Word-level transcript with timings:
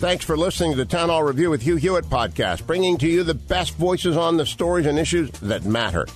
Thanks 0.00 0.24
for 0.24 0.34
listening 0.34 0.70
to 0.70 0.78
the 0.78 0.86
Town 0.86 1.10
Hall 1.10 1.22
Review 1.22 1.50
with 1.50 1.60
Hugh 1.60 1.76
Hewitt 1.76 2.06
podcast, 2.06 2.66
bringing 2.66 2.96
to 2.96 3.06
you 3.06 3.22
the 3.22 3.34
best 3.34 3.74
voices 3.74 4.16
on 4.16 4.38
the 4.38 4.46
stories 4.46 4.86
and 4.86 4.98
issues 4.98 5.28
that 5.40 5.66
matter. 5.66 6.06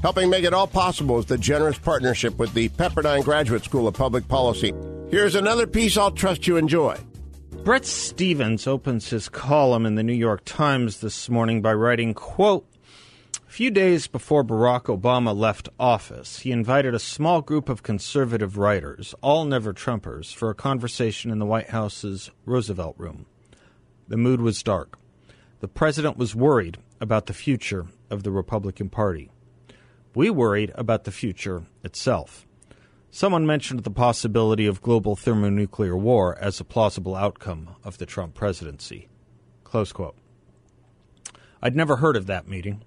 Helping 0.00 0.30
make 0.30 0.44
it 0.44 0.54
all 0.54 0.68
possible 0.68 1.18
is 1.18 1.26
the 1.26 1.36
generous 1.36 1.76
partnership 1.76 2.38
with 2.38 2.54
the 2.54 2.68
Pepperdine 2.68 3.24
Graduate 3.24 3.64
School 3.64 3.88
of 3.88 3.94
Public 3.94 4.28
Policy. 4.28 4.72
Here's 5.10 5.34
another 5.34 5.66
piece 5.66 5.96
I'll 5.96 6.12
trust 6.12 6.46
you 6.46 6.56
enjoy. 6.56 6.96
Bret 7.64 7.84
Stephens 7.84 8.68
opens 8.68 9.10
his 9.10 9.28
column 9.28 9.86
in 9.86 9.96
the 9.96 10.04
New 10.04 10.12
York 10.12 10.42
Times 10.44 11.00
this 11.00 11.28
morning 11.28 11.60
by 11.60 11.74
writing, 11.74 12.14
quote, 12.14 12.64
a 13.48 13.50
few 13.52 13.72
days 13.72 14.06
before 14.06 14.44
Barack 14.44 14.84
Obama 14.84 15.36
left 15.36 15.68
office, 15.80 16.38
he 16.38 16.52
invited 16.52 16.94
a 16.94 17.00
small 17.00 17.42
group 17.42 17.68
of 17.68 17.82
conservative 17.82 18.56
writers, 18.56 19.16
all 19.20 19.44
never 19.44 19.74
Trumpers, 19.74 20.32
for 20.32 20.48
a 20.48 20.54
conversation 20.54 21.32
in 21.32 21.40
the 21.40 21.44
White 21.44 21.70
House's 21.70 22.30
Roosevelt 22.46 22.94
Room. 22.98 23.26
The 24.08 24.16
mood 24.16 24.40
was 24.40 24.62
dark. 24.62 24.98
The 25.60 25.68
president 25.68 26.16
was 26.16 26.34
worried 26.34 26.78
about 27.00 27.26
the 27.26 27.32
future 27.32 27.86
of 28.10 28.22
the 28.22 28.30
Republican 28.30 28.88
Party. 28.88 29.30
We 30.14 30.28
worried 30.28 30.72
about 30.74 31.04
the 31.04 31.12
future 31.12 31.64
itself. 31.82 32.46
Someone 33.10 33.46
mentioned 33.46 33.84
the 33.84 33.90
possibility 33.90 34.66
of 34.66 34.82
global 34.82 35.16
thermonuclear 35.16 35.96
war 35.96 36.36
as 36.38 36.58
a 36.58 36.64
plausible 36.64 37.14
outcome 37.14 37.76
of 37.84 37.98
the 37.98 38.06
Trump 38.06 38.34
presidency. 38.34 39.08
Close 39.64 39.92
quote. 39.92 40.16
I'd 41.62 41.76
never 41.76 41.96
heard 41.96 42.16
of 42.16 42.26
that 42.26 42.48
meeting. 42.48 42.82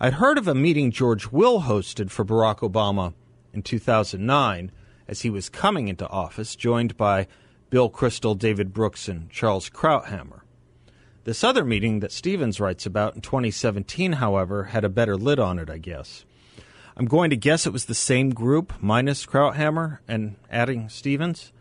I'd 0.00 0.14
heard 0.14 0.38
of 0.38 0.48
a 0.48 0.54
meeting 0.54 0.90
George 0.90 1.30
Will 1.30 1.62
hosted 1.62 2.10
for 2.10 2.24
Barack 2.24 2.60
Obama 2.60 3.14
in 3.52 3.62
2009 3.62 4.72
as 5.06 5.22
he 5.22 5.30
was 5.30 5.48
coming 5.48 5.88
into 5.88 6.08
office, 6.08 6.56
joined 6.56 6.96
by 6.96 7.26
Bill 7.70 7.90
Kristol, 7.90 8.38
David 8.38 8.72
Brooks, 8.72 9.08
and 9.08 9.30
Charles 9.30 9.70
Krauthammer. 9.70 10.40
This 11.28 11.44
other 11.44 11.62
meeting 11.62 12.00
that 12.00 12.10
Stephens 12.10 12.58
writes 12.58 12.86
about 12.86 13.14
in 13.14 13.20
2017, 13.20 14.14
however, 14.14 14.64
had 14.64 14.82
a 14.82 14.88
better 14.88 15.14
lid 15.14 15.38
on 15.38 15.58
it, 15.58 15.68
I 15.68 15.76
guess. 15.76 16.24
I'm 16.96 17.04
going 17.04 17.28
to 17.28 17.36
guess 17.36 17.66
it 17.66 17.72
was 17.74 17.84
the 17.84 17.92
same 17.92 18.30
group, 18.30 18.72
minus 18.80 19.26
Krauthammer 19.26 19.98
and 20.08 20.36
adding 20.50 20.88
Stephens. 20.88 21.52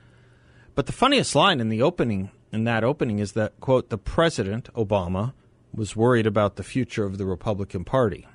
But 0.73 0.85
the 0.85 0.93
funniest 0.93 1.35
line 1.35 1.59
in 1.59 1.67
the 1.67 1.81
opening, 1.81 2.31
in 2.53 2.63
that 2.63 2.85
opening, 2.85 3.19
is 3.19 3.33
that, 3.33 3.59
quote, 3.59 3.89
the 3.89 3.97
president, 3.97 4.73
Obama, 4.73 5.33
was 5.73 5.97
worried 5.97 6.27
about 6.27 6.55
the 6.55 6.63
future 6.63 7.03
of 7.03 7.17
the 7.17 7.25
Republican 7.25 7.83
Party. 7.83 8.25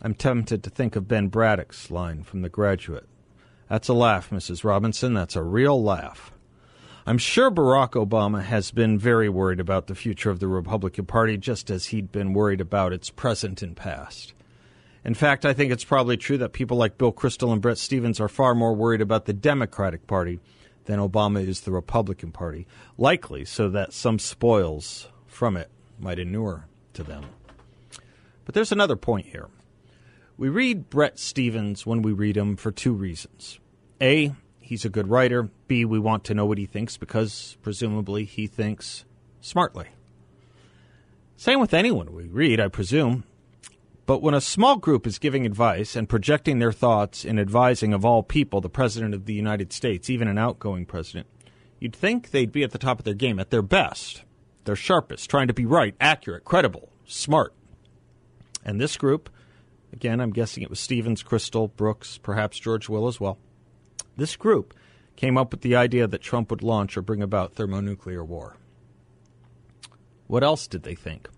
I'm 0.00 0.14
tempted 0.14 0.64
to 0.64 0.70
think 0.70 0.96
of 0.96 1.06
Ben 1.06 1.28
Braddock's 1.28 1.88
line 1.88 2.24
from 2.24 2.42
The 2.42 2.48
Graduate. 2.48 3.08
That's 3.68 3.86
a 3.86 3.94
laugh, 3.94 4.30
Mrs. 4.30 4.64
Robinson. 4.64 5.14
That's 5.14 5.36
a 5.36 5.42
real 5.44 5.80
laugh. 5.80 6.32
I'm 7.04 7.18
sure 7.18 7.50
Barack 7.50 7.92
Obama 7.92 8.44
has 8.44 8.70
been 8.70 8.96
very 8.96 9.28
worried 9.28 9.58
about 9.58 9.88
the 9.88 9.94
future 9.96 10.30
of 10.30 10.38
the 10.38 10.46
Republican 10.46 11.04
Party, 11.04 11.36
just 11.36 11.68
as 11.68 11.86
he'd 11.86 12.12
been 12.12 12.32
worried 12.32 12.60
about 12.60 12.92
its 12.92 13.10
present 13.10 13.60
and 13.60 13.76
past. 13.76 14.34
In 15.04 15.14
fact, 15.14 15.44
I 15.44 15.52
think 15.52 15.72
it's 15.72 15.82
probably 15.82 16.16
true 16.16 16.38
that 16.38 16.52
people 16.52 16.76
like 16.76 16.98
Bill 16.98 17.12
Kristol 17.12 17.52
and 17.52 17.60
Bret 17.60 17.78
Stephens 17.78 18.20
are 18.20 18.28
far 18.28 18.54
more 18.54 18.72
worried 18.72 19.00
about 19.00 19.24
the 19.24 19.32
Democratic 19.32 20.06
Party 20.06 20.38
than 20.84 21.00
Obama 21.00 21.44
is 21.44 21.62
the 21.62 21.72
Republican 21.72 22.30
Party, 22.30 22.68
likely 22.96 23.44
so 23.44 23.68
that 23.68 23.92
some 23.92 24.20
spoils 24.20 25.08
from 25.26 25.56
it 25.56 25.70
might 25.98 26.20
inure 26.20 26.66
to 26.94 27.02
them. 27.02 27.24
But 28.44 28.54
there's 28.54 28.72
another 28.72 28.96
point 28.96 29.26
here. 29.26 29.48
We 30.36 30.48
read 30.48 30.88
Bret 30.88 31.18
Stephens 31.18 31.84
when 31.84 32.00
we 32.00 32.12
read 32.12 32.36
him 32.36 32.54
for 32.54 32.70
two 32.70 32.92
reasons. 32.92 33.58
A, 34.00 34.34
he's 34.62 34.84
a 34.84 34.90
good 34.90 35.08
writer. 35.08 35.50
B, 35.68 35.84
we 35.84 35.98
want 35.98 36.24
to 36.24 36.34
know 36.34 36.46
what 36.46 36.58
he 36.58 36.66
thinks 36.66 36.96
because 36.96 37.56
presumably 37.62 38.24
he 38.24 38.46
thinks 38.46 39.04
smartly. 39.40 39.88
Same 41.36 41.60
with 41.60 41.74
anyone 41.74 42.14
we 42.14 42.28
read, 42.28 42.60
I 42.60 42.68
presume. 42.68 43.24
But 44.06 44.22
when 44.22 44.34
a 44.34 44.40
small 44.40 44.76
group 44.76 45.06
is 45.06 45.18
giving 45.18 45.46
advice 45.46 45.94
and 45.96 46.08
projecting 46.08 46.58
their 46.58 46.72
thoughts 46.72 47.24
in 47.24 47.38
advising 47.38 47.92
of 47.92 48.04
all 48.04 48.22
people 48.22 48.60
the 48.60 48.68
President 48.68 49.14
of 49.14 49.26
the 49.26 49.34
United 49.34 49.72
States, 49.72 50.10
even 50.10 50.28
an 50.28 50.38
outgoing 50.38 50.86
president, 50.86 51.26
you'd 51.78 51.94
think 51.94 52.30
they'd 52.30 52.52
be 52.52 52.62
at 52.62 52.72
the 52.72 52.78
top 52.78 52.98
of 52.98 53.04
their 53.04 53.14
game, 53.14 53.38
at 53.38 53.50
their 53.50 53.62
best, 53.62 54.24
their 54.64 54.76
sharpest, 54.76 55.30
trying 55.30 55.48
to 55.48 55.54
be 55.54 55.66
right, 55.66 55.94
accurate, 56.00 56.44
credible, 56.44 56.90
smart. 57.06 57.54
And 58.64 58.80
this 58.80 58.96
group, 58.96 59.30
again, 59.92 60.20
I'm 60.20 60.32
guessing 60.32 60.62
it 60.62 60.70
was 60.70 60.80
Stephens, 60.80 61.22
Kristol, 61.22 61.74
Brooks, 61.74 62.18
perhaps 62.18 62.58
George 62.58 62.88
Will 62.88 63.06
as 63.06 63.20
well. 63.20 63.38
This 64.16 64.36
group 64.36 64.74
came 65.16 65.38
up 65.38 65.52
with 65.52 65.62
the 65.62 65.76
idea 65.76 66.06
that 66.06 66.22
Trump 66.22 66.50
would 66.50 66.62
launch 66.62 66.96
or 66.96 67.02
bring 67.02 67.22
about 67.22 67.54
thermonuclear 67.54 68.24
war. 68.24 68.56
What 70.26 70.42
else 70.42 70.66
did 70.66 70.82
they 70.82 70.94
think? 70.94 71.28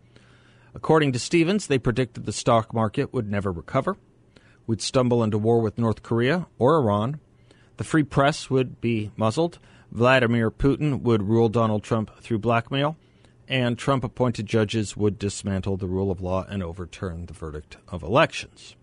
According 0.74 1.12
to 1.12 1.18
Stephens, 1.18 1.66
they 1.66 1.78
predicted 1.78 2.26
the 2.26 2.32
stock 2.32 2.74
market 2.74 3.12
would 3.12 3.30
never 3.30 3.52
recover. 3.52 3.96
We'd 4.66 4.80
stumble 4.80 5.22
into 5.22 5.38
war 5.38 5.60
with 5.60 5.78
North 5.78 6.02
Korea 6.02 6.46
or 6.58 6.78
Iran. 6.78 7.20
The 7.76 7.84
free 7.84 8.02
press 8.02 8.50
would 8.50 8.80
be 8.80 9.10
muzzled. 9.16 9.58
Vladimir 9.92 10.50
Putin 10.50 11.02
would 11.02 11.22
rule 11.22 11.48
Donald 11.48 11.82
Trump 11.82 12.10
through 12.20 12.38
blackmail. 12.38 12.96
And 13.46 13.78
Trump 13.78 14.04
appointed 14.04 14.46
judges 14.46 14.96
would 14.96 15.18
dismantle 15.18 15.76
the 15.76 15.86
rule 15.86 16.10
of 16.10 16.20
law 16.20 16.44
and 16.48 16.62
overturn 16.62 17.26
the 17.26 17.34
verdict 17.34 17.76
of 17.88 18.02
elections. 18.02 18.74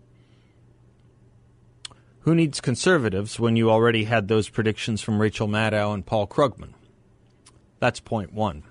Who 2.22 2.36
needs 2.36 2.60
conservatives 2.60 3.40
when 3.40 3.56
you 3.56 3.68
already 3.68 4.04
had 4.04 4.28
those 4.28 4.48
predictions 4.48 5.00
from 5.00 5.20
Rachel 5.20 5.48
Maddow 5.48 5.92
and 5.92 6.06
Paul 6.06 6.28
Krugman? 6.28 6.74
That's 7.80 7.98
point 7.98 8.32
one. 8.32 8.62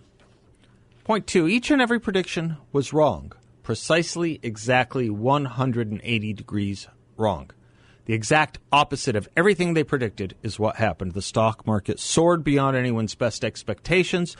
Point 1.04 1.28
two 1.28 1.50
each 1.50 1.70
and 1.70 1.82
every 1.82 2.00
prediction 2.00 2.56
was 2.72 2.94
wrong. 2.94 3.34
Precisely, 3.62 4.40
exactly 4.42 5.10
180 5.10 6.34
degrees 6.34 6.88
wrong. 7.18 7.52
The 8.06 8.14
exact 8.14 8.60
opposite 8.72 9.18
of 9.18 9.28
everything 9.36 9.74
they 9.74 9.84
predicted 9.84 10.36
is 10.42 10.58
what 10.58 10.78
happened. 10.78 11.12
The 11.12 11.22
stock 11.22 11.68
market 11.68 12.00
soared 12.00 12.46
beyond 12.46 12.78
anyone's 12.78 13.16
best 13.16 13.44
expectations. 13.44 14.38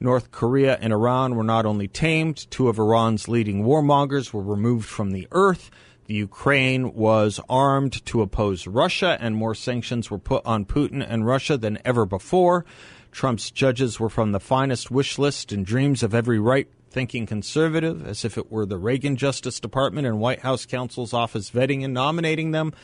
North 0.00 0.30
Korea 0.30 0.78
and 0.80 0.90
Iran 0.90 1.36
were 1.36 1.44
not 1.44 1.66
only 1.66 1.86
tamed, 1.86 2.50
two 2.50 2.68
of 2.68 2.78
Iran's 2.78 3.28
leading 3.28 3.62
warmongers 3.62 4.32
were 4.32 4.42
removed 4.42 4.88
from 4.88 5.10
the 5.10 5.28
earth. 5.32 5.70
The 6.06 6.14
Ukraine 6.14 6.92
was 6.92 7.40
armed 7.48 8.04
to 8.06 8.20
oppose 8.20 8.66
Russia, 8.66 9.16
and 9.20 9.34
more 9.34 9.54
sanctions 9.54 10.10
were 10.10 10.18
put 10.18 10.44
on 10.44 10.66
Putin 10.66 11.04
and 11.06 11.26
Russia 11.26 11.56
than 11.56 11.78
ever 11.84 12.04
before. 12.04 12.66
Trump's 13.10 13.50
judges 13.50 13.98
were 13.98 14.10
from 14.10 14.32
the 14.32 14.40
finest 14.40 14.90
wish 14.90 15.18
list 15.18 15.50
and 15.50 15.64
dreams 15.64 16.02
of 16.02 16.14
every 16.14 16.38
right 16.38 16.68
thinking 16.90 17.26
conservative, 17.26 18.06
as 18.06 18.24
if 18.24 18.36
it 18.36 18.52
were 18.52 18.66
the 18.66 18.76
Reagan 18.76 19.16
Justice 19.16 19.58
Department 19.58 20.06
and 20.06 20.20
White 20.20 20.40
House 20.40 20.66
counsel's 20.66 21.14
office 21.14 21.50
vetting 21.50 21.84
and 21.84 21.94
nominating 21.94 22.50
them. 22.50 22.74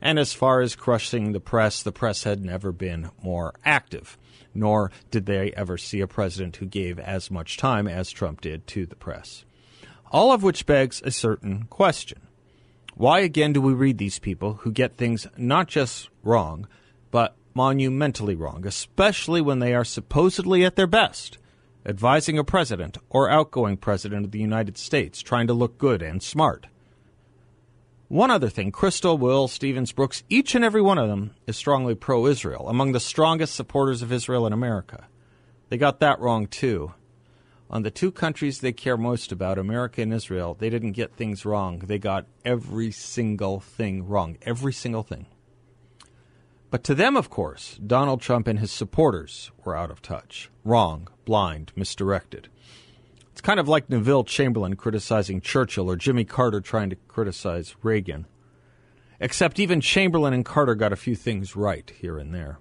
And 0.00 0.18
as 0.18 0.32
far 0.32 0.62
as 0.62 0.74
crushing 0.74 1.32
the 1.32 1.40
press, 1.40 1.82
the 1.82 1.92
press 1.92 2.24
had 2.24 2.42
never 2.42 2.72
been 2.72 3.10
more 3.22 3.52
active, 3.64 4.16
nor 4.54 4.90
did 5.10 5.26
they 5.26 5.52
ever 5.52 5.76
see 5.76 6.00
a 6.00 6.06
president 6.06 6.56
who 6.56 6.66
gave 6.66 6.98
as 6.98 7.30
much 7.30 7.58
time 7.58 7.86
as 7.86 8.10
Trump 8.10 8.40
did 8.40 8.66
to 8.68 8.86
the 8.86 8.96
press. 8.96 9.44
All 10.10 10.32
of 10.32 10.42
which 10.42 10.64
begs 10.64 11.02
a 11.04 11.10
certain 11.10 11.64
question. 11.64 12.22
Why 13.00 13.20
again 13.20 13.54
do 13.54 13.62
we 13.62 13.72
read 13.72 13.96
these 13.96 14.18
people 14.18 14.56
who 14.60 14.70
get 14.70 14.98
things 14.98 15.26
not 15.38 15.68
just 15.68 16.10
wrong, 16.22 16.68
but 17.10 17.34
monumentally 17.54 18.34
wrong, 18.34 18.66
especially 18.66 19.40
when 19.40 19.58
they 19.58 19.72
are 19.72 19.86
supposedly 19.86 20.66
at 20.66 20.76
their 20.76 20.86
best, 20.86 21.38
advising 21.86 22.38
a 22.38 22.44
president 22.44 22.98
or 23.08 23.30
outgoing 23.30 23.78
president 23.78 24.26
of 24.26 24.32
the 24.32 24.38
United 24.38 24.76
States, 24.76 25.22
trying 25.22 25.46
to 25.46 25.54
look 25.54 25.78
good 25.78 26.02
and 26.02 26.22
smart? 26.22 26.66
One 28.08 28.30
other 28.30 28.50
thing 28.50 28.70
Kristol, 28.70 29.18
Will, 29.18 29.48
Stephens, 29.48 29.92
Brooks, 29.92 30.22
each 30.28 30.54
and 30.54 30.62
every 30.62 30.82
one 30.82 30.98
of 30.98 31.08
them 31.08 31.30
is 31.46 31.56
strongly 31.56 31.94
pro 31.94 32.26
Israel, 32.26 32.68
among 32.68 32.92
the 32.92 33.00
strongest 33.00 33.54
supporters 33.54 34.02
of 34.02 34.12
Israel 34.12 34.46
in 34.46 34.52
America. 34.52 35.06
They 35.70 35.78
got 35.78 36.00
that 36.00 36.20
wrong 36.20 36.48
too 36.48 36.92
on 37.70 37.82
the 37.82 37.90
two 37.90 38.10
countries 38.10 38.58
they 38.58 38.72
care 38.72 38.96
most 38.96 39.30
about, 39.30 39.56
America 39.56 40.02
and 40.02 40.12
Israel, 40.12 40.56
they 40.58 40.68
didn't 40.68 40.92
get 40.92 41.14
things 41.14 41.44
wrong. 41.44 41.78
They 41.78 41.98
got 41.98 42.26
every 42.44 42.90
single 42.90 43.60
thing 43.60 44.06
wrong. 44.06 44.36
Every 44.42 44.72
single 44.72 45.04
thing. 45.04 45.26
But 46.68 46.82
to 46.84 46.94
them, 46.94 47.16
of 47.16 47.30
course, 47.30 47.78
Donald 47.84 48.20
Trump 48.20 48.48
and 48.48 48.58
his 48.58 48.72
supporters 48.72 49.50
were 49.64 49.76
out 49.76 49.90
of 49.90 50.02
touch, 50.02 50.50
wrong, 50.64 51.08
blind, 51.24 51.72
misdirected. 51.76 52.48
It's 53.32 53.40
kind 53.40 53.60
of 53.60 53.68
like 53.68 53.88
Neville 53.88 54.24
Chamberlain 54.24 54.74
criticizing 54.74 55.40
Churchill 55.40 55.88
or 55.88 55.96
Jimmy 55.96 56.24
Carter 56.24 56.60
trying 56.60 56.90
to 56.90 56.96
criticize 57.08 57.76
Reagan. 57.82 58.26
Except 59.20 59.58
even 59.58 59.80
Chamberlain 59.80 60.32
and 60.32 60.44
Carter 60.44 60.74
got 60.74 60.92
a 60.92 60.96
few 60.96 61.14
things 61.14 61.54
right 61.54 61.90
here 62.00 62.18
and 62.18 62.34
there. 62.34 62.58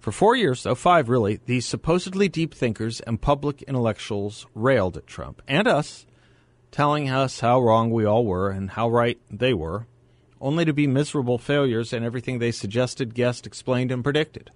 For 0.00 0.12
four 0.12 0.34
years, 0.34 0.62
though 0.62 0.74
five 0.74 1.08
really, 1.08 1.40
these 1.44 1.66
supposedly 1.66 2.28
deep 2.28 2.54
thinkers 2.54 3.00
and 3.00 3.20
public 3.20 3.62
intellectuals 3.62 4.46
railed 4.54 4.96
at 4.96 5.06
Trump 5.06 5.42
and 5.46 5.68
us, 5.68 6.06
telling 6.70 7.10
us 7.10 7.40
how 7.40 7.60
wrong 7.60 7.90
we 7.90 8.04
all 8.04 8.24
were 8.24 8.50
and 8.50 8.70
how 8.70 8.88
right 8.88 9.18
they 9.30 9.52
were 9.52 9.86
only 10.40 10.64
to 10.64 10.72
be 10.72 10.86
miserable 10.86 11.38
failures 11.38 11.92
in 11.92 12.02
everything 12.02 12.38
they 12.38 12.50
suggested, 12.50 13.14
guessed, 13.14 13.46
explained, 13.46 13.92
and 13.92 14.02
predicted. 14.02 14.50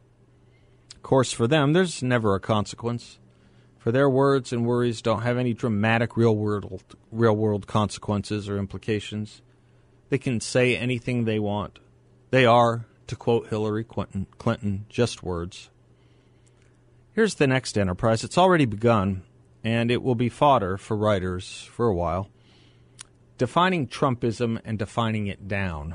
Of 0.97 1.03
course, 1.03 1.33
for 1.33 1.47
them, 1.47 1.73
there's 1.73 2.03
never 2.03 2.35
a 2.35 2.41
consequence. 2.41 3.19
For 3.79 3.93
their 3.93 4.09
words 4.09 4.53
and 4.53 4.65
worries 4.65 5.03
don't 5.03 5.23
have 5.23 5.37
any 5.37 5.53
dramatic 5.53 6.17
real 6.17 6.35
world, 6.35 6.97
real 7.13 7.37
world 7.37 7.67
consequences 7.67 8.49
or 8.49 8.57
implications. 8.57 9.43
They 10.09 10.17
can 10.17 10.41
say 10.41 10.75
anything 10.75 11.25
they 11.25 11.39
want. 11.39 11.81
They 12.31 12.47
are, 12.47 12.87
to 13.07 13.17
quote 13.17 13.49
Hillary 13.49 13.85
Clinton, 13.85 14.27
Clinton 14.39 14.87
just 14.89 15.23
words. 15.23 15.71
Here's 17.13 17.37
the 17.37 17.47
next 17.47 17.79
enterprise. 17.79 18.25
It's 18.25 18.39
already 18.39 18.65
begun, 18.65 19.23
and 19.63 19.91
it 19.91 20.03
will 20.03 20.15
be 20.15 20.29
fodder 20.29 20.77
for 20.77 20.97
writers 20.97 21.69
for 21.71 21.87
a 21.87 21.95
while 21.95 22.29
defining 23.37 23.87
Trumpism 23.87 24.61
and 24.65 24.79
defining 24.79 25.27
it 25.27 25.49
down. 25.49 25.95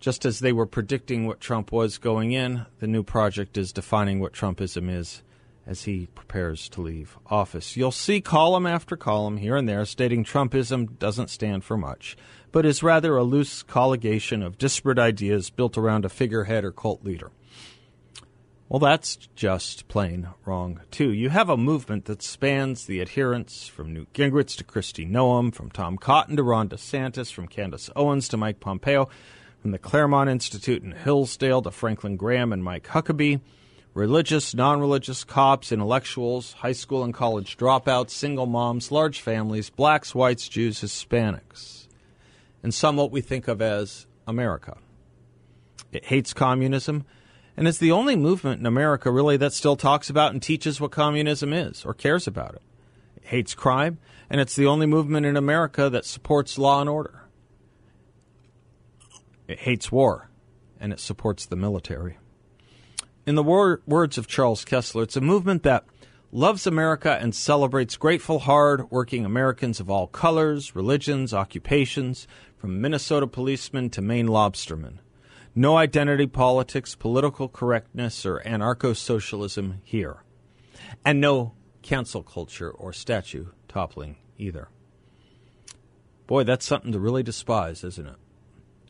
Just 0.00 0.24
as 0.24 0.40
they 0.40 0.52
were 0.52 0.66
predicting 0.66 1.26
what 1.26 1.40
Trump 1.40 1.72
was 1.72 1.98
going 1.98 2.32
in, 2.32 2.66
the 2.78 2.86
new 2.86 3.02
project 3.02 3.56
is 3.56 3.72
defining 3.72 4.20
what 4.20 4.32
Trumpism 4.32 4.90
is 4.90 5.22
as 5.66 5.84
he 5.84 6.06
prepares 6.14 6.68
to 6.70 6.82
leave 6.82 7.16
office. 7.26 7.76
You'll 7.76 7.90
see 7.90 8.20
column 8.20 8.66
after 8.66 8.96
column 8.96 9.38
here 9.38 9.56
and 9.56 9.68
there 9.68 9.84
stating 9.84 10.24
Trumpism 10.24 10.98
doesn't 10.98 11.30
stand 11.30 11.64
for 11.64 11.76
much, 11.76 12.16
but 12.52 12.66
is 12.66 12.82
rather 12.82 13.16
a 13.16 13.22
loose 13.22 13.62
colligation 13.62 14.42
of 14.42 14.58
disparate 14.58 14.98
ideas 14.98 15.50
built 15.50 15.78
around 15.78 16.04
a 16.04 16.08
figurehead 16.08 16.64
or 16.64 16.72
cult 16.72 17.04
leader. 17.04 17.30
Well, 18.68 18.80
that's 18.80 19.16
just 19.36 19.88
plain 19.88 20.28
wrong, 20.46 20.80
too. 20.90 21.12
You 21.12 21.28
have 21.28 21.50
a 21.50 21.56
movement 21.56 22.06
that 22.06 22.22
spans 22.22 22.86
the 22.86 23.00
adherents 23.00 23.68
from 23.68 23.92
Newt 23.92 24.12
Gingrich 24.14 24.56
to 24.56 24.64
Kristi 24.64 25.08
Noem, 25.08 25.54
from 25.54 25.70
Tom 25.70 25.98
Cotton 25.98 26.36
to 26.36 26.42
Ron 26.42 26.70
DeSantis, 26.70 27.30
from 27.30 27.46
Candace 27.46 27.90
Owens 27.94 28.26
to 28.28 28.36
Mike 28.38 28.60
Pompeo, 28.60 29.08
from 29.60 29.70
the 29.70 29.78
Claremont 29.78 30.30
Institute 30.30 30.82
in 30.82 30.92
Hillsdale 30.92 31.62
to 31.62 31.70
Franklin 31.70 32.16
Graham 32.16 32.52
and 32.52 32.64
Mike 32.64 32.88
Huckabee, 32.88 33.40
religious, 33.94 34.54
non 34.54 34.80
religious, 34.80 35.24
cops, 35.24 35.72
intellectuals, 35.72 36.52
high 36.54 36.72
school 36.72 37.02
and 37.02 37.14
college 37.14 37.56
dropouts, 37.56 38.10
single 38.10 38.46
moms, 38.46 38.92
large 38.92 39.20
families, 39.20 39.70
blacks, 39.70 40.14
whites, 40.14 40.48
Jews, 40.48 40.80
Hispanics, 40.80 41.86
and 42.62 42.74
some 42.74 42.96
what 42.96 43.10
we 43.10 43.20
think 43.20 43.48
of 43.48 43.62
as 43.62 44.06
America. 44.26 44.76
It 45.92 46.06
hates 46.06 46.34
communism 46.34 47.04
and 47.56 47.68
it's 47.68 47.78
the 47.78 47.92
only 47.92 48.16
movement 48.16 48.60
in 48.60 48.66
America, 48.66 49.10
really, 49.10 49.36
that 49.36 49.52
still 49.52 49.76
talks 49.76 50.10
about 50.10 50.32
and 50.32 50.42
teaches 50.42 50.80
what 50.80 50.90
communism 50.90 51.52
is 51.52 51.84
or 51.84 51.94
cares 51.94 52.26
about 52.26 52.54
it. 52.54 52.62
It 53.16 53.26
hates 53.26 53.54
crime, 53.54 53.98
and 54.28 54.40
it's 54.40 54.56
the 54.56 54.66
only 54.66 54.86
movement 54.86 55.24
in 55.24 55.36
America 55.36 55.88
that 55.88 56.04
supports 56.04 56.58
law 56.58 56.80
and 56.80 56.90
order. 56.90 57.22
It 59.46 59.60
hates 59.60 59.92
war, 59.92 60.30
and 60.80 60.92
it 60.92 60.98
supports 60.98 61.46
the 61.46 61.56
military. 61.56 62.18
In 63.26 63.36
the 63.36 63.42
wor- 63.42 63.80
words 63.86 64.18
of 64.18 64.26
Charles 64.26 64.64
Kesler, 64.64 65.04
it's 65.04 65.16
a 65.16 65.20
movement 65.20 65.62
that 65.62 65.84
loves 66.30 66.66
America 66.66 67.16
and 67.18 67.34
celebrates 67.34 67.96
grateful, 67.96 68.40
hard 68.40 68.90
working 68.90 69.24
Americans 69.24 69.80
of 69.80 69.88
all 69.88 70.06
colors, 70.08 70.76
religions, 70.76 71.32
occupations, 71.32 72.26
from 72.58 72.82
Minnesota 72.82 73.26
policemen 73.26 73.88
to 73.90 74.02
Maine 74.02 74.28
lobstermen. 74.28 74.98
No 75.54 75.76
identity 75.76 76.26
politics, 76.26 76.94
political 76.94 77.48
correctness, 77.48 78.26
or 78.26 78.40
anarcho 78.40 78.94
socialism 78.94 79.80
here. 79.84 80.18
And 81.04 81.20
no 81.20 81.54
cancel 81.82 82.22
culture 82.22 82.70
or 82.70 82.92
statue 82.92 83.46
toppling 83.68 84.16
either. 84.36 84.68
Boy, 86.26 86.44
that's 86.44 86.66
something 86.66 86.92
to 86.92 86.98
really 86.98 87.22
despise, 87.22 87.84
isn't 87.84 88.06
it? 88.06 88.16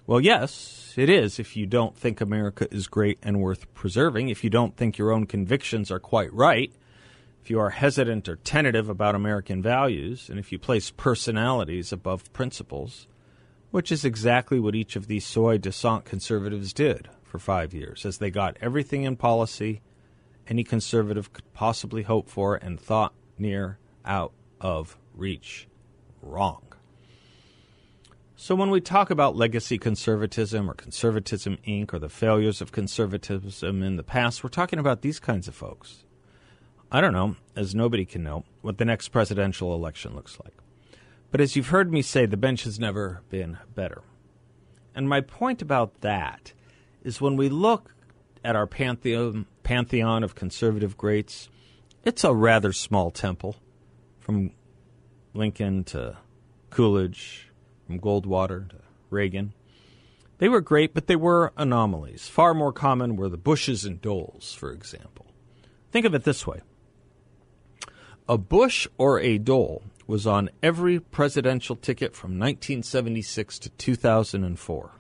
Well, 0.07 0.21
yes, 0.21 0.95
it 0.97 1.09
is 1.09 1.39
if 1.39 1.57
you 1.57 1.67
don't 1.67 1.97
think 1.97 2.21
America 2.21 2.69
is 2.71 2.89
great 2.89 3.19
and 3.23 3.41
worth 3.41 3.73
preserving, 3.75 4.29
if 4.29 4.45
you 4.45 4.51
don't 4.51 4.77
think 4.77 4.99
your 4.99 5.11
own 5.11 5.27
convictions 5.27 5.91
are 5.91 6.01
quite 6.01 6.33
right, 6.33 6.73
if 7.43 7.51
you 7.51 7.59
are 7.59 7.71
hesitant 7.71 8.29
or 8.29 8.37
tentative 8.37 8.89
about 8.89 9.15
American 9.15 9.63
values, 9.63 10.29
and 10.29 10.39
if 10.39 10.53
you 10.53 10.59
place 10.59 10.91
personalities 10.91 11.93
above 11.93 12.33
principles 12.33 13.07
which 13.75 13.91
is 13.91 14.05
exactly 14.05 14.61
what 14.61 14.77
each 14.77 14.95
of 14.95 15.09
these 15.09 15.27
soi 15.27 15.59
disant 15.59 16.05
conservatives 16.05 16.73
did 16.73 17.09
for 17.25 17.41
five 17.41 17.75
years, 17.75 18.07
as 18.07 18.19
they 18.19 18.31
got 18.31 18.57
everything 18.61 19.03
in 19.03 19.17
policy 19.17 19.83
any 20.47 20.63
conservative 20.63 21.33
could 21.33 21.53
possibly 21.55 22.05
hope 22.05 22.29
for 22.29 22.55
and 22.55 22.79
thought 22.79 23.13
near 23.37 23.77
out 24.05 24.33
of 24.61 24.97
reach 25.13 25.67
wrong. 26.23 26.74
So, 28.37 28.57
when 28.57 28.71
we 28.71 28.81
talk 28.81 29.11
about 29.11 29.37
legacy 29.37 29.79
conservatism 29.79 30.69
or 30.69 30.75
conservatism 30.75 31.57
Inc. 31.69 31.95
or 31.95 32.01
the 32.01 32.09
failures 32.09 32.61
of 32.61 32.73
conservatism 32.73 33.81
in 33.81 33.95
the 33.95 34.03
past, 34.03 34.43
we're 34.43 34.51
talking 34.51 34.81
about 34.81 35.03
these 35.03 35.21
kinds 35.21 35.47
of 35.47 35.55
folks. 35.55 36.05
I 36.91 37.01
don't 37.01 37.13
know, 37.13 37.37
as 37.55 37.77
nobody 37.77 38.05
can 38.05 38.25
know, 38.25 38.45
what 38.61 38.79
the 38.79 38.85
next 38.85 39.09
presidential 39.11 39.73
election 39.73 40.17
looks 40.17 40.39
like. 40.43 40.55
But 41.31 41.41
as 41.41 41.55
you've 41.55 41.69
heard 41.69 41.93
me 41.93 42.03
say, 42.03 42.27
the 42.27 42.37
bench 42.37 42.65
has 42.65 42.79
never 42.79 43.23
been 43.31 43.59
better. 43.73 44.03
And 44.97 45.09
my 45.09 45.21
point 45.21 45.63
about 45.63 46.01
that 46.01 46.53
is 47.05 47.21
when 47.21 47.37
we 47.37 47.49
look 47.49 47.95
at 48.45 48.57
our 48.57 48.67
pantheon, 48.67 49.47
pantheon 49.63 50.25
of 50.25 50.35
conservative 50.35 50.97
greats, 50.97 51.49
it's 52.05 52.25
a 52.25 52.35
rather 52.35 52.73
small 52.73 53.13
temple 53.13 53.57
from 54.19 54.51
Lincoln 55.35 55.85
to 55.85 56.19
Coolidge, 56.71 57.44
from 57.87 58.01
Goldwater 58.01 58.69
to 58.71 58.77
Reagan. 59.11 59.53
They 60.39 60.49
were 60.49 60.61
great, 60.61 60.95
but 60.95 61.07
they 61.07 61.17
were 61.17 61.53
anomalies. 61.57 62.29
Far 62.29 62.55
more 62.55 62.73
common 62.73 63.17
were 63.17 63.29
the 63.29 63.37
Bushes 63.37 63.85
and 63.85 64.01
Doles, 64.01 64.55
for 64.55 64.73
example. 64.73 65.27
Think 65.93 66.07
of 66.07 66.15
it 66.15 66.25
this 66.25 66.47
way 66.47 66.61
a 68.29 68.39
Bush 68.39 68.89
or 68.99 69.21
a 69.21 69.39
Dole 69.39 69.83
was 70.07 70.27
on 70.27 70.51
every 70.63 70.99
presidential 70.99 71.77
ticket 71.77 72.15
from 72.15 72.33
1976 72.33 73.59
to 73.61 73.71
2004, 73.71 74.91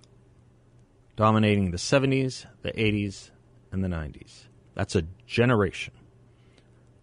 dominating 1.16 1.70
the 1.70 1.76
70s, 1.76 2.46
the 2.62 2.72
80s, 2.72 3.30
and 3.72 3.82
the 3.82 3.88
90s. 3.88 4.44
That's 4.74 4.94
a 4.94 5.04
generation. 5.26 5.94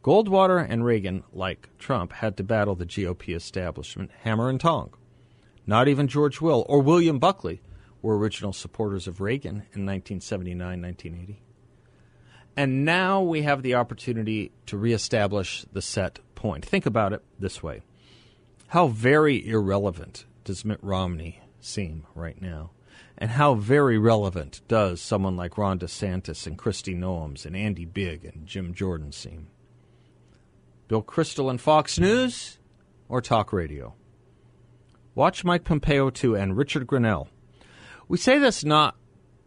Goldwater 0.03 0.65
and 0.67 0.83
Reagan, 0.83 1.23
like 1.31 1.69
Trump, 1.77 2.13
had 2.13 2.37
to 2.37 2.43
battle 2.43 2.75
the 2.75 2.85
GOP 2.85 3.35
establishment 3.35 4.09
hammer 4.23 4.49
and 4.49 4.59
tong. 4.59 4.93
Not 5.65 5.87
even 5.87 6.07
George 6.07 6.41
Will 6.41 6.65
or 6.67 6.81
William 6.81 7.19
Buckley 7.19 7.61
were 8.01 8.17
original 8.17 8.53
supporters 8.53 9.07
of 9.07 9.21
Reagan 9.21 9.63
in 9.73 9.85
1979 9.85 10.81
1980. 10.81 11.41
And 12.57 12.83
now 12.83 13.21
we 13.21 13.43
have 13.43 13.63
the 13.63 13.75
opportunity 13.75 14.51
to 14.65 14.77
reestablish 14.77 15.65
the 15.71 15.81
set 15.81 16.19
point. 16.35 16.65
Think 16.65 16.85
about 16.85 17.13
it 17.13 17.23
this 17.39 17.63
way 17.63 17.81
how 18.67 18.87
very 18.87 19.45
irrelevant 19.45 20.25
does 20.45 20.63
Mitt 20.63 20.79
Romney 20.81 21.41
seem 21.59 22.05
right 22.15 22.41
now? 22.41 22.71
And 23.17 23.31
how 23.31 23.53
very 23.53 23.97
relevant 23.97 24.61
does 24.67 25.01
someone 25.01 25.35
like 25.35 25.57
Ron 25.57 25.77
DeSantis 25.77 26.47
and 26.47 26.57
Kristi 26.57 26.95
Noems 26.95 27.45
and 27.45 27.55
Andy 27.55 27.85
Bigg 27.85 28.25
and 28.25 28.47
Jim 28.47 28.73
Jordan 28.73 29.11
seem? 29.11 29.47
Bill 30.87 31.03
Kristol 31.03 31.49
and 31.49 31.61
Fox 31.61 31.99
News 31.99 32.57
or 33.07 33.21
talk 33.21 33.53
radio? 33.53 33.93
Watch 35.13 35.43
Mike 35.43 35.63
Pompeo 35.63 36.09
too 36.09 36.35
and 36.35 36.55
Richard 36.55 36.87
Grenell. 36.87 37.27
We 38.07 38.17
say 38.17 38.39
this 38.39 38.63
not 38.63 38.95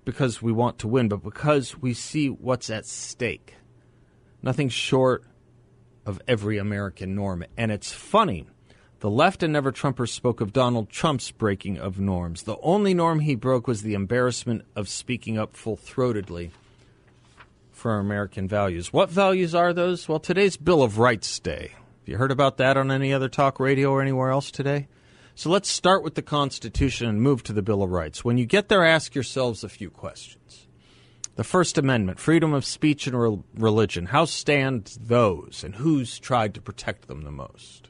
because 0.04 0.42
we 0.42 0.52
want 0.52 0.78
to 0.80 0.88
win, 0.88 1.08
but 1.08 1.22
because 1.22 1.78
we 1.78 1.94
see 1.94 2.28
what's 2.28 2.70
at 2.70 2.86
stake. 2.86 3.54
Nothing 4.42 4.68
short 4.68 5.24
of 6.04 6.20
every 6.28 6.58
American 6.58 7.14
norm. 7.14 7.44
And 7.56 7.72
it's 7.72 7.92
funny 7.92 8.46
the 9.00 9.10
left 9.10 9.42
and 9.42 9.52
never 9.52 9.70
Trumpers 9.70 10.08
spoke 10.08 10.40
of 10.40 10.54
Donald 10.54 10.88
Trump's 10.88 11.30
breaking 11.30 11.76
of 11.76 12.00
norms. 12.00 12.44
The 12.44 12.56
only 12.62 12.94
norm 12.94 13.20
he 13.20 13.34
broke 13.34 13.66
was 13.66 13.82
the 13.82 13.92
embarrassment 13.92 14.64
of 14.74 14.88
speaking 14.88 15.36
up 15.36 15.56
full 15.56 15.76
throatedly 15.76 16.52
for 17.70 17.98
American 17.98 18.48
values. 18.48 18.94
What 18.94 19.10
values 19.10 19.54
are 19.54 19.74
those? 19.74 20.08
Well, 20.08 20.20
today's 20.20 20.56
Bill 20.56 20.82
of 20.82 20.98
Rights 20.98 21.38
Day. 21.38 21.72
Have 21.72 22.08
you 22.08 22.16
heard 22.16 22.30
about 22.30 22.56
that 22.56 22.78
on 22.78 22.90
any 22.90 23.12
other 23.12 23.28
talk 23.28 23.60
radio 23.60 23.90
or 23.90 24.00
anywhere 24.00 24.30
else 24.30 24.50
today? 24.50 24.88
So 25.36 25.50
let's 25.50 25.68
start 25.68 26.04
with 26.04 26.14
the 26.14 26.22
Constitution 26.22 27.08
and 27.08 27.20
move 27.20 27.42
to 27.42 27.52
the 27.52 27.62
Bill 27.62 27.82
of 27.82 27.90
Rights. 27.90 28.24
When 28.24 28.38
you 28.38 28.46
get 28.46 28.68
there, 28.68 28.84
ask 28.84 29.16
yourselves 29.16 29.64
a 29.64 29.68
few 29.68 29.90
questions. 29.90 30.68
The 31.34 31.42
First 31.42 31.76
Amendment, 31.76 32.20
freedom 32.20 32.54
of 32.54 32.64
speech 32.64 33.08
and 33.08 33.20
re- 33.20 33.42
religion. 33.56 34.06
How 34.06 34.26
stand 34.26 34.96
those, 35.00 35.64
and 35.64 35.74
who's 35.74 36.20
tried 36.20 36.54
to 36.54 36.60
protect 36.60 37.08
them 37.08 37.22
the 37.22 37.32
most? 37.32 37.88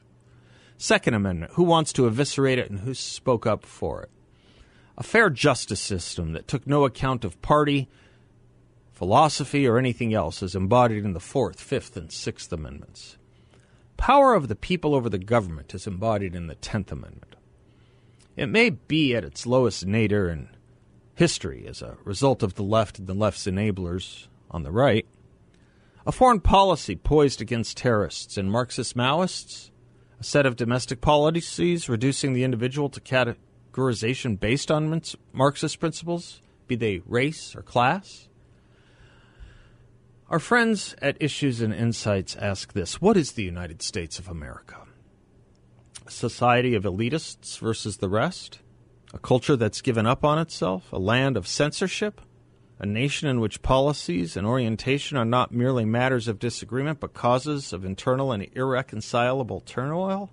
Second 0.79 1.13
Amendment, 1.13 1.51
who 1.53 1.63
wants 1.63 1.93
to 1.93 2.07
eviscerate 2.07 2.57
it 2.57 2.71
and 2.71 2.79
who 2.79 2.95
spoke 2.95 3.45
up 3.45 3.63
for 3.63 4.01
it? 4.01 4.09
A 4.97 5.03
fair 5.03 5.29
justice 5.29 5.79
system 5.79 6.33
that 6.33 6.47
took 6.47 6.65
no 6.65 6.83
account 6.83 7.23
of 7.23 7.39
party, 7.43 7.87
philosophy, 8.91 9.67
or 9.67 9.77
anything 9.77 10.15
else 10.15 10.41
is 10.41 10.55
embodied 10.55 11.05
in 11.05 11.13
the 11.13 11.19
Fourth, 11.19 11.61
Fifth, 11.61 11.95
and 11.95 12.11
Sixth 12.11 12.51
Amendments. 12.51 13.17
Power 13.97 14.33
of 14.33 14.47
the 14.47 14.55
people 14.55 14.95
over 14.95 15.09
the 15.09 15.19
government 15.19 15.75
is 15.75 15.85
embodied 15.85 16.33
in 16.33 16.47
the 16.47 16.55
Tenth 16.55 16.91
Amendment. 16.91 17.34
It 18.35 18.47
may 18.47 18.69
be 18.69 19.15
at 19.15 19.23
its 19.23 19.45
lowest 19.45 19.85
nadir 19.85 20.29
in 20.29 20.49
history 21.15 21.65
as 21.67 21.81
a 21.81 21.97
result 22.03 22.43
of 22.43 22.55
the 22.55 22.63
left 22.63 22.99
and 22.99 23.07
the 23.07 23.13
left's 23.13 23.45
enablers 23.45 24.27
on 24.51 24.63
the 24.63 24.71
right. 24.71 25.05
A 26.05 26.11
foreign 26.11 26.41
policy 26.41 26.95
poised 26.95 27.41
against 27.41 27.77
terrorists 27.77 28.37
and 28.37 28.51
Marxist 28.51 28.95
Maoists. 28.95 29.71
A 30.19 30.23
set 30.23 30.45
of 30.45 30.55
domestic 30.55 31.01
policies 31.01 31.89
reducing 31.89 32.33
the 32.33 32.43
individual 32.43 32.89
to 32.89 33.01
categorization 33.01 34.39
based 34.39 34.69
on 34.69 35.01
Marxist 35.33 35.79
principles, 35.79 36.41
be 36.67 36.75
they 36.75 37.01
race 37.05 37.55
or 37.55 37.61
class. 37.61 38.27
Our 40.29 40.39
friends 40.39 40.95
at 41.01 41.21
Issues 41.21 41.61
and 41.61 41.73
Insights 41.73 42.35
ask 42.35 42.73
this 42.73 43.01
What 43.01 43.17
is 43.17 43.33
the 43.33 43.43
United 43.43 43.81
States 43.81 44.19
of 44.19 44.27
America? 44.27 44.84
Society 46.07 46.75
of 46.75 46.83
elitists 46.83 47.57
versus 47.59 47.97
the 47.97 48.09
rest? 48.09 48.59
a 49.15 49.19
culture 49.19 49.55
that's 49.55 49.81
given 49.81 50.05
up 50.05 50.25
on 50.25 50.37
itself, 50.37 50.91
a 50.91 50.99
land 50.99 51.37
of 51.37 51.47
censorship, 51.47 52.19
a 52.79 52.85
nation 52.85 53.29
in 53.29 53.39
which 53.39 53.61
policies 53.61 54.35
and 54.35 54.45
orientation 54.45 55.15
are 55.15 55.23
not 55.23 55.53
merely 55.53 55.85
matters 55.85 56.27
of 56.27 56.37
disagreement 56.37 56.99
but 56.99 57.13
causes 57.13 57.71
of 57.71 57.85
internal 57.85 58.33
and 58.33 58.45
irreconcilable 58.53 59.61
turmoil? 59.61 60.31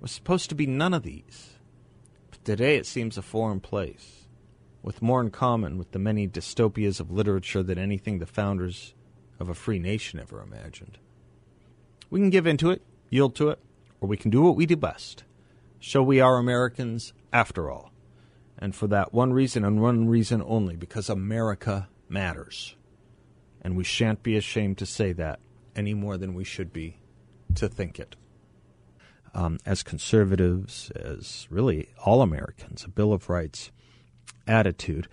was 0.00 0.12
supposed 0.12 0.50
to 0.50 0.54
be 0.54 0.66
none 0.66 0.92
of 0.92 1.02
these. 1.02 1.54
But 2.30 2.44
today 2.44 2.76
it 2.76 2.86
seems 2.86 3.16
a 3.16 3.22
foreign 3.22 3.58
place, 3.58 4.28
with 4.82 5.02
more 5.02 5.22
in 5.22 5.30
common 5.30 5.78
with 5.78 5.90
the 5.92 5.98
many 5.98 6.28
dystopias 6.28 7.00
of 7.00 7.10
literature 7.10 7.62
than 7.62 7.78
anything 7.78 8.18
the 8.18 8.26
founders 8.26 8.94
of 9.40 9.48
a 9.48 9.54
free 9.54 9.78
nation 9.78 10.20
ever 10.20 10.42
imagined. 10.42 10.98
We 12.10 12.20
can 12.20 12.30
give 12.30 12.46
into 12.46 12.70
it, 12.70 12.82
yield 13.08 13.34
to 13.36 13.48
it, 13.48 13.58
or 14.00 14.08
we 14.08 14.16
can 14.16 14.30
do 14.30 14.42
what 14.42 14.56
we 14.56 14.66
do 14.66 14.76
best 14.76 15.24
show 15.80 16.02
we 16.02 16.20
are 16.20 16.36
Americans 16.36 17.12
after 17.32 17.70
all. 17.70 17.92
And 18.58 18.74
for 18.74 18.88
that 18.88 19.14
one 19.14 19.32
reason 19.32 19.64
and 19.64 19.80
one 19.80 20.08
reason 20.08 20.42
only, 20.44 20.76
because 20.76 21.08
America 21.08 21.88
matters. 22.08 22.74
And 23.62 23.76
we 23.76 23.84
shan't 23.84 24.22
be 24.22 24.36
ashamed 24.36 24.78
to 24.78 24.86
say 24.86 25.12
that 25.12 25.40
any 25.76 25.94
more 25.94 26.16
than 26.16 26.34
we 26.34 26.44
should 26.44 26.72
be 26.72 26.98
to 27.54 27.68
think 27.68 27.98
it. 28.00 28.16
Um, 29.34 29.58
as 29.64 29.82
conservatives, 29.82 30.90
as 30.96 31.46
really 31.50 31.90
all 32.04 32.22
Americans, 32.22 32.84
a 32.84 32.88
Bill 32.88 33.12
of 33.12 33.28
Rights 33.28 33.70
attitude. 34.46 35.06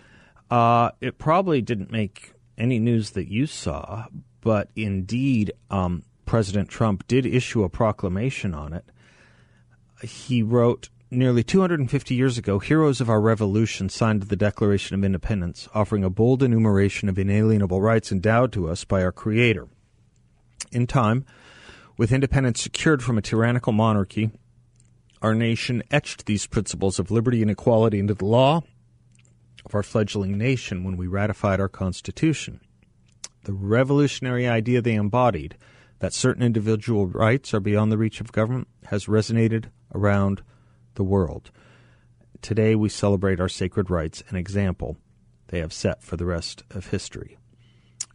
Uh, 0.50 0.90
it 1.00 1.18
probably 1.18 1.60
didn't 1.60 1.92
make 1.92 2.32
any 2.58 2.78
news 2.78 3.10
that 3.10 3.28
you 3.30 3.46
saw, 3.46 4.06
but 4.40 4.70
indeed, 4.74 5.52
um, 5.70 6.02
President 6.26 6.68
Trump 6.68 7.06
did 7.06 7.24
issue 7.24 7.62
a 7.62 7.68
proclamation 7.68 8.52
on 8.52 8.72
it. 8.72 8.84
He 10.02 10.42
wrote, 10.42 10.90
Nearly 11.08 11.44
250 11.44 12.16
years 12.16 12.36
ago, 12.36 12.58
heroes 12.58 13.00
of 13.00 13.08
our 13.08 13.20
revolution 13.20 13.88
signed 13.88 14.24
the 14.24 14.34
Declaration 14.34 14.96
of 14.96 15.04
Independence, 15.04 15.68
offering 15.72 16.02
a 16.02 16.10
bold 16.10 16.42
enumeration 16.42 17.08
of 17.08 17.16
inalienable 17.16 17.80
rights 17.80 18.10
endowed 18.10 18.52
to 18.52 18.68
us 18.68 18.82
by 18.82 19.04
our 19.04 19.12
Creator. 19.12 19.68
In 20.72 20.88
time, 20.88 21.24
with 21.96 22.10
independence 22.10 22.60
secured 22.60 23.04
from 23.04 23.16
a 23.16 23.22
tyrannical 23.22 23.72
monarchy, 23.72 24.32
our 25.22 25.32
nation 25.32 25.84
etched 25.92 26.26
these 26.26 26.46
principles 26.46 26.98
of 26.98 27.12
liberty 27.12 27.40
and 27.40 27.52
equality 27.52 28.00
into 28.00 28.14
the 28.14 28.24
law 28.24 28.62
of 29.64 29.74
our 29.76 29.84
fledgling 29.84 30.36
nation 30.36 30.82
when 30.82 30.96
we 30.96 31.06
ratified 31.06 31.60
our 31.60 31.68
Constitution. 31.68 32.60
The 33.44 33.52
revolutionary 33.52 34.48
idea 34.48 34.82
they 34.82 34.94
embodied, 34.94 35.56
that 35.98 36.12
certain 36.12 36.42
individual 36.42 37.06
rights 37.06 37.54
are 37.54 37.60
beyond 37.60 37.90
the 37.90 37.98
reach 37.98 38.20
of 38.20 38.32
government, 38.32 38.68
has 38.86 39.06
resonated 39.06 39.66
around 39.94 40.42
the 40.94 41.04
world. 41.04 41.50
Today 42.42 42.74
we 42.74 42.88
celebrate 42.88 43.40
our 43.40 43.48
sacred 43.48 43.90
rights, 43.90 44.22
an 44.28 44.36
example 44.36 44.96
they 45.48 45.58
have 45.58 45.72
set 45.72 46.02
for 46.02 46.16
the 46.16 46.26
rest 46.26 46.62
of 46.70 46.88
history. 46.88 47.38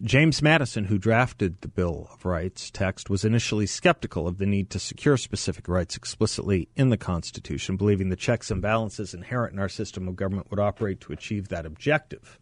James 0.03 0.41
Madison, 0.41 0.85
who 0.85 0.97
drafted 0.97 1.61
the 1.61 1.67
Bill 1.67 2.09
of 2.11 2.25
Rights 2.25 2.71
text, 2.71 3.09
was 3.09 3.23
initially 3.23 3.67
skeptical 3.67 4.27
of 4.27 4.39
the 4.39 4.47
need 4.47 4.71
to 4.71 4.79
secure 4.79 5.15
specific 5.15 5.67
rights 5.67 5.95
explicitly 5.95 6.67
in 6.75 6.89
the 6.89 6.97
Constitution, 6.97 7.77
believing 7.77 8.09
the 8.09 8.15
checks 8.15 8.49
and 8.49 8.63
balances 8.63 9.13
inherent 9.13 9.53
in 9.53 9.59
our 9.59 9.69
system 9.69 10.07
of 10.07 10.15
government 10.15 10.49
would 10.49 10.59
operate 10.59 11.01
to 11.01 11.13
achieve 11.13 11.49
that 11.49 11.67
objective. 11.67 12.39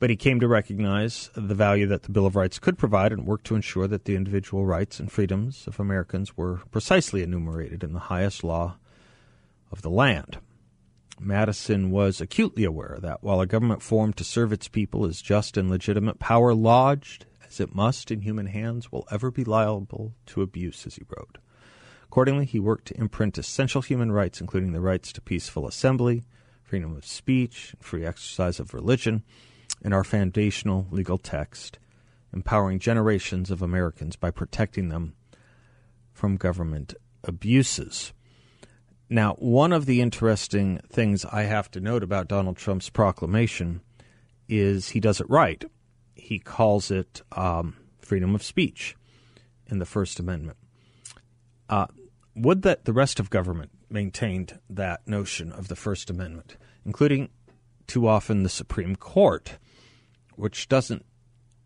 But 0.00 0.08
he 0.08 0.16
came 0.16 0.40
to 0.40 0.48
recognize 0.48 1.30
the 1.34 1.54
value 1.54 1.86
that 1.88 2.04
the 2.04 2.10
Bill 2.10 2.24
of 2.24 2.34
Rights 2.34 2.58
could 2.58 2.78
provide 2.78 3.12
and 3.12 3.26
worked 3.26 3.44
to 3.46 3.54
ensure 3.54 3.86
that 3.86 4.06
the 4.06 4.16
individual 4.16 4.64
rights 4.64 4.98
and 4.98 5.12
freedoms 5.12 5.66
of 5.66 5.78
Americans 5.78 6.38
were 6.38 6.62
precisely 6.70 7.22
enumerated 7.22 7.84
in 7.84 7.92
the 7.92 8.00
highest 8.00 8.42
law 8.42 8.78
of 9.70 9.82
the 9.82 9.90
land. 9.90 10.38
Madison 11.20 11.90
was 11.90 12.18
acutely 12.18 12.64
aware 12.64 12.98
that 13.02 13.22
while 13.22 13.42
a 13.42 13.46
government 13.46 13.82
formed 13.82 14.16
to 14.16 14.24
serve 14.24 14.54
its 14.54 14.68
people 14.68 15.04
is 15.04 15.20
just 15.20 15.58
and 15.58 15.68
legitimate, 15.68 16.18
power 16.18 16.54
lodged 16.54 17.26
as 17.46 17.60
it 17.60 17.74
must 17.74 18.10
in 18.10 18.22
human 18.22 18.46
hands 18.46 18.90
will 18.90 19.06
ever 19.10 19.30
be 19.30 19.44
liable 19.44 20.14
to 20.24 20.40
abuse, 20.40 20.86
as 20.86 20.94
he 20.94 21.04
wrote. 21.10 21.36
Accordingly, 22.04 22.46
he 22.46 22.58
worked 22.58 22.86
to 22.86 22.98
imprint 22.98 23.36
essential 23.36 23.82
human 23.82 24.10
rights, 24.10 24.40
including 24.40 24.72
the 24.72 24.80
rights 24.80 25.12
to 25.12 25.20
peaceful 25.20 25.66
assembly, 25.66 26.24
freedom 26.62 26.96
of 26.96 27.04
speech, 27.04 27.74
and 27.74 27.84
free 27.84 28.06
exercise 28.06 28.58
of 28.58 28.72
religion, 28.72 29.24
in 29.82 29.92
our 29.92 30.04
foundational 30.04 30.86
legal 30.90 31.18
text, 31.18 31.78
empowering 32.32 32.78
generations 32.78 33.50
of 33.50 33.62
Americans 33.62 34.16
by 34.16 34.30
protecting 34.30 34.88
them 34.88 35.14
from 36.12 36.36
government 36.36 36.94
abuses. 37.24 38.12
Now, 39.08 39.34
one 39.34 39.72
of 39.72 39.86
the 39.86 40.00
interesting 40.00 40.80
things 40.88 41.24
I 41.24 41.42
have 41.42 41.70
to 41.72 41.80
note 41.80 42.02
about 42.02 42.28
Donald 42.28 42.56
Trump's 42.56 42.90
proclamation 42.90 43.80
is 44.48 44.90
he 44.90 45.00
does 45.00 45.20
it 45.20 45.28
right. 45.28 45.64
He 46.14 46.38
calls 46.38 46.90
it 46.90 47.22
um, 47.32 47.76
freedom 47.98 48.34
of 48.34 48.42
speech 48.42 48.96
in 49.66 49.78
the 49.78 49.86
First 49.86 50.20
Amendment. 50.20 50.58
Uh, 51.68 51.86
would 52.36 52.62
that 52.62 52.84
the 52.84 52.92
rest 52.92 53.18
of 53.18 53.30
government 53.30 53.70
maintained 53.88 54.58
that 54.68 55.06
notion 55.06 55.52
of 55.52 55.68
the 55.68 55.76
First 55.76 56.10
Amendment, 56.10 56.56
including 56.84 57.30
too 57.86 58.06
often 58.06 58.42
the 58.42 58.48
Supreme 58.48 58.94
Court, 58.94 59.58
which 60.40 60.68
doesn't 60.68 61.04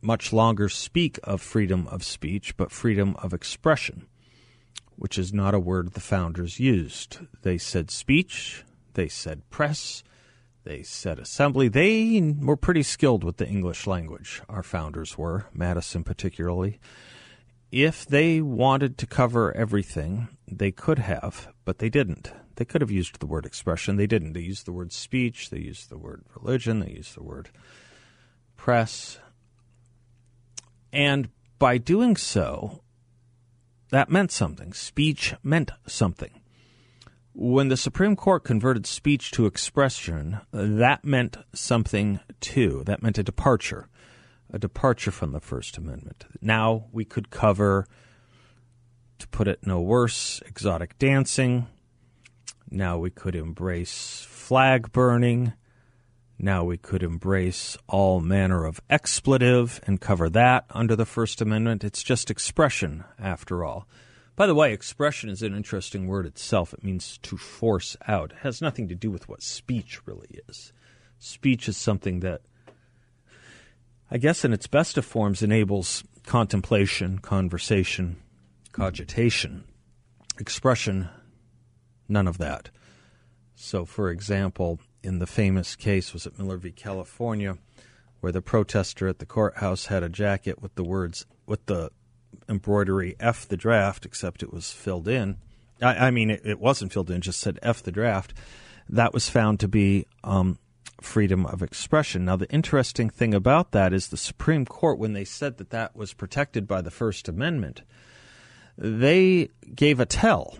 much 0.02 0.33
longer 0.33 0.69
speak 0.69 1.19
of 1.25 1.40
freedom 1.40 1.87
of 1.88 2.04
speech, 2.04 2.57
but 2.57 2.71
freedom 2.71 3.16
of 3.23 3.33
expression 3.33 4.07
which 4.97 5.19
is 5.19 5.33
not 5.33 5.54
a 5.54 5.61
word 5.61 5.93
the 5.93 6.00
founders 6.00 6.61
used. 6.61 7.19
They 7.43 7.59
said 7.59 7.90
speech, 7.90 8.64
they 8.95 9.09
said 9.09 9.49
press, 9.50 10.02
they 10.64 10.83
said 10.83 11.19
assembly. 11.19 11.69
They 11.69 12.21
were 12.40 12.57
pretty 12.57 12.83
skilled 12.83 13.25
with 13.25 13.37
the 13.37 13.49
English 13.49 13.87
language, 13.87 14.43
our 14.49 14.62
founders 14.62 15.19
were, 15.19 15.47
Madison 15.52 16.04
particularly. 16.04 16.78
If 17.71 18.07
they 18.07 18.40
wanted 18.40 18.99
to 18.99 19.07
cover 19.07 19.54
everything, 19.57 20.28
they 20.47 20.71
could 20.71 21.00
have, 21.00 21.49
but 21.64 21.78
they 21.78 21.88
didn't. 21.88 22.33
They 22.54 22.64
could 22.64 22.83
have 22.83 22.90
used 22.90 23.19
the 23.19 23.26
word 23.26 23.45
expression. 23.45 23.97
They 23.97 24.07
didn't. 24.07 24.35
They 24.35 24.40
used 24.40 24.64
the 24.64 24.73
word 24.73 24.93
speech, 24.93 25.50
they 25.50 25.59
used 25.59 25.90
the 25.90 25.99
word 25.99 26.23
religion, 26.37 26.78
they 26.78 26.93
used 26.93 27.16
the 27.16 27.23
word 27.25 27.50
press. 28.64 29.18
And 30.90 31.28
by 31.59 31.76
doing 31.76 32.16
so, 32.16 32.80
that 33.90 34.09
meant 34.09 34.33
something. 34.33 34.73
Speech 34.73 35.35
meant 35.42 35.71
something. 35.87 36.30
When 37.35 37.68
the 37.68 37.76
Supreme 37.76 38.16
Court 38.16 38.42
converted 38.42 38.87
speech 38.87 39.33
to 39.33 39.44
expression, 39.44 40.40
that 40.50 41.04
meant 41.04 41.37
something 41.52 42.21
too. 42.40 42.83
That 42.87 43.02
meant 43.02 43.18
a 43.18 43.23
departure, 43.23 43.90
a 44.50 44.59
departure 44.59 45.11
from 45.11 45.33
the 45.33 45.40
First 45.40 45.76
Amendment. 45.76 46.25
Now 46.40 46.87
we 46.90 47.04
could 47.04 47.28
cover, 47.28 47.87
to 49.18 49.28
put 49.28 49.47
it 49.47 49.66
no 49.66 49.83
worse, 49.83 50.40
exotic 50.47 50.99
dancing. 50.99 51.66
Now 52.71 52.97
we 52.97 53.11
could 53.11 53.37
embrace 53.37 54.25
flag 54.26 54.90
burning. 54.90 55.52
Now 56.38 56.64
we 56.64 56.76
could 56.76 57.03
embrace 57.03 57.76
all 57.88 58.21
manner 58.21 58.64
of 58.64 58.81
expletive 58.91 59.81
and 59.87 60.00
cover 60.00 60.29
that 60.31 60.67
under 60.71 60.97
the 60.97 61.07
First 61.07 61.41
Amendment. 61.41 61.85
It's 61.85 62.03
just 62.03 62.31
expression, 62.31 63.05
after 63.19 63.64
all. 63.64 63.87
By 64.37 64.47
the 64.47 64.55
way, 64.55 64.73
expression 64.73 65.31
is 65.31 65.43
an 65.43 65.55
interesting 65.55 66.09
word 66.09 66.26
itself. 66.26 66.75
It 66.75 66.83
means 66.83 67.19
to 67.19 67.37
force 67.37 67.97
out. 68.09 68.33
It 68.33 68.38
has 68.38 68.61
nothing 68.61 68.88
to 68.88 68.95
do 68.97 69.11
with 69.11 69.29
what 69.29 69.43
speech 69.43 70.00
really 70.07 70.41
is. 70.49 70.73
Speech 71.19 71.69
is 71.69 71.76
something 71.76 72.21
that 72.21 72.43
I 74.11 74.19
guess 74.19 74.45
in 74.45 74.53
its 74.53 74.67
best 74.67 74.99
of 74.99 75.05
forms, 75.05 75.43
enables 75.43 76.05
contemplation, 76.26 77.19
conversation, 77.19 78.17
cogitation, 78.73 79.64
expression, 80.38 81.09
none 82.09 82.29
of 82.29 82.38
that. 82.38 82.71
So, 83.55 83.85
for 83.85 84.11
example, 84.11 84.81
in 85.04 85.18
the 85.18 85.26
famous 85.26 85.76
case, 85.76 86.12
was 86.12 86.26
it 86.26 86.38
Miller 86.38 86.56
v. 86.56 86.70
California, 86.70 87.58
where 88.20 88.32
the 88.32 88.42
protester 88.42 89.06
at 89.06 89.18
the 89.18 89.26
courthouse 89.26 89.87
had 89.87 90.02
a 90.02 90.08
jacket 90.08 90.62
with 90.62 90.75
the 90.75 90.84
words, 90.84 91.26
with 91.46 91.66
the 91.66 91.90
embroidery 92.49 93.14
F 93.20 93.46
the 93.46 93.56
draft, 93.56 94.06
except 94.06 94.42
it 94.42 94.52
was 94.52 94.73
filled 94.73 95.08
in. 95.08 95.37
I, 95.82 96.06
I 96.06 96.11
mean, 96.11 96.30
it, 96.30 96.42
it, 96.44 96.58
wasn't 96.58 96.92
filled 96.92 97.11
in, 97.11 97.20
just 97.20 97.40
said 97.40 97.58
F 97.62 97.82
the 97.82 97.92
draft. 97.92 98.34
That 98.88 99.12
was 99.12 99.28
found 99.28 99.61
to 99.61 99.68
be 99.68 100.06
um, 100.23 100.58
freedom 101.00 101.46
of 101.46 101.62
expression. 101.62 102.25
Now, 102.25 102.37
the 102.37 102.50
interesting 102.50 103.11
thing 103.11 103.34
about 103.34 103.73
that 103.73 103.92
is 103.92 104.08
the 104.08 104.16
Supreme 104.16 104.64
Court, 104.64 104.99
when 104.99 105.12
they 105.12 105.25
said 105.25 105.58
that 105.58 105.70
that 105.70 105.94
was 105.94 106.14
protected 106.14 106.66
by 106.66 106.80
the 106.80 106.90
First 106.90 107.28
Amendment, 107.28 107.82
they 108.76 109.50
gave 109.75 110.00
a 110.00 110.06
tell. 110.06 110.58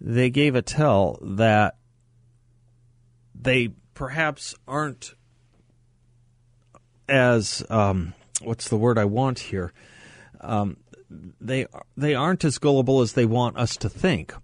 They 0.00 0.30
gave 0.30 0.54
a 0.54 0.62
tell 0.62 1.18
that 1.22 1.76
they 3.40 3.70
perhaps 3.94 4.54
aren't 4.66 5.14
as 7.08 7.64
um, 7.70 8.14
what's 8.42 8.68
the 8.68 8.76
word 8.76 8.98
I 8.98 9.04
want 9.04 9.38
here? 9.38 9.72
Um, 10.40 10.76
they 11.40 11.66
they 11.96 12.14
aren't 12.14 12.44
as 12.44 12.58
gullible 12.58 13.00
as 13.00 13.12
they 13.12 13.26
want 13.26 13.56
us 13.56 13.76
to 13.78 13.88
think, 13.88 14.34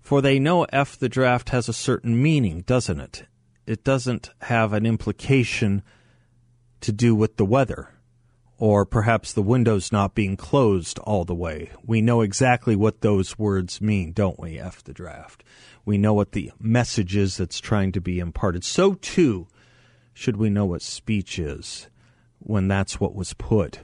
for 0.00 0.20
they 0.20 0.38
know 0.38 0.64
F 0.64 0.98
the 0.98 1.08
draft 1.08 1.50
has 1.50 1.68
a 1.68 1.72
certain 1.72 2.22
meaning, 2.22 2.62
doesn't 2.62 3.00
it? 3.00 3.24
It 3.66 3.84
doesn't 3.84 4.30
have 4.42 4.72
an 4.72 4.86
implication 4.86 5.82
to 6.80 6.92
do 6.92 7.14
with 7.14 7.36
the 7.36 7.44
weather, 7.44 7.90
or 8.58 8.84
perhaps 8.84 9.32
the 9.32 9.42
windows 9.42 9.92
not 9.92 10.14
being 10.14 10.36
closed 10.36 10.98
all 11.00 11.24
the 11.24 11.34
way. 11.34 11.70
We 11.84 12.02
know 12.02 12.20
exactly 12.20 12.76
what 12.76 13.00
those 13.00 13.38
words 13.38 13.80
mean, 13.80 14.12
don't 14.12 14.38
we? 14.38 14.58
F 14.58 14.82
the 14.82 14.92
draft. 14.92 15.42
We 15.84 15.98
know 15.98 16.14
what 16.14 16.32
the 16.32 16.52
message 16.60 17.16
is 17.16 17.36
that's 17.36 17.60
trying 17.60 17.92
to 17.92 18.00
be 18.00 18.18
imparted. 18.18 18.64
So 18.64 18.94
too 18.94 19.48
should 20.14 20.36
we 20.36 20.50
know 20.50 20.66
what 20.66 20.82
speech 20.82 21.38
is 21.38 21.88
when 22.38 22.68
that's 22.68 23.00
what 23.00 23.14
was 23.14 23.34
put 23.34 23.80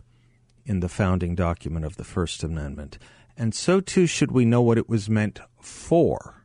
in 0.64 0.80
the 0.80 0.88
founding 0.88 1.34
document 1.34 1.84
of 1.84 1.96
the 1.96 2.04
First 2.04 2.44
Amendment. 2.44 2.98
And 3.36 3.54
so 3.54 3.80
too 3.80 4.06
should 4.06 4.32
we 4.32 4.44
know 4.44 4.60
what 4.60 4.78
it 4.78 4.88
was 4.88 5.08
meant 5.08 5.40
for. 5.60 6.44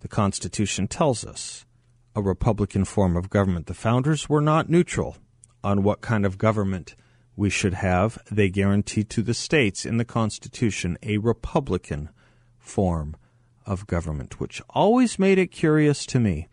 The 0.00 0.08
Constitution 0.08 0.88
tells 0.88 1.24
us 1.24 1.64
a 2.14 2.22
Republican 2.22 2.84
form 2.84 3.16
of 3.16 3.28
government. 3.28 3.66
The 3.66 3.74
founders 3.74 4.28
were 4.28 4.40
not 4.40 4.70
neutral 4.70 5.16
on 5.62 5.82
what 5.82 6.00
kind 6.00 6.24
of 6.24 6.38
government 6.38 6.94
we 7.36 7.50
should 7.50 7.74
have. 7.74 8.18
They 8.30 8.48
guaranteed 8.48 9.10
to 9.10 9.22
the 9.22 9.34
states 9.34 9.84
in 9.84 9.98
the 9.98 10.04
Constitution 10.04 10.96
a 11.02 11.18
Republican 11.18 12.08
form 12.58 13.16
of 13.66 13.86
government, 13.86 14.40
which 14.40 14.62
always 14.70 15.18
made 15.18 15.38
it 15.38 15.48
curious 15.48 16.06
to 16.06 16.20
me 16.20 16.48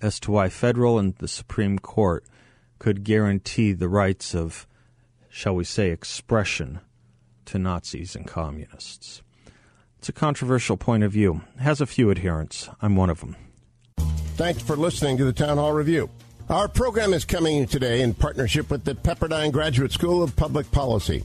as 0.00 0.20
to 0.20 0.30
why 0.30 0.48
federal 0.48 0.98
and 0.98 1.14
the 1.16 1.28
Supreme 1.28 1.78
Court 1.78 2.24
could 2.78 3.04
guarantee 3.04 3.72
the 3.72 3.88
rights 3.88 4.34
of, 4.34 4.66
shall 5.28 5.54
we 5.54 5.64
say, 5.64 5.90
expression 5.90 6.80
to 7.46 7.58
Nazis 7.58 8.14
and 8.14 8.26
communists. 8.26 9.22
It's 9.98 10.08
a 10.08 10.12
controversial 10.12 10.76
point 10.76 11.02
of 11.02 11.10
view. 11.10 11.42
It 11.56 11.62
has 11.62 11.80
a 11.80 11.86
few 11.86 12.10
adherents. 12.10 12.68
I'm 12.80 12.94
one 12.94 13.10
of 13.10 13.20
them. 13.20 13.36
Thanks 14.36 14.62
for 14.62 14.76
listening 14.76 15.16
to 15.16 15.24
the 15.24 15.32
Town 15.32 15.56
Hall 15.56 15.72
Review. 15.72 16.08
Our 16.48 16.68
program 16.68 17.12
is 17.12 17.24
coming 17.24 17.66
today 17.66 18.00
in 18.00 18.14
partnership 18.14 18.70
with 18.70 18.84
the 18.84 18.94
Pepperdine 18.94 19.50
Graduate 19.50 19.92
School 19.92 20.22
of 20.22 20.36
Public 20.36 20.70
Policy. 20.70 21.24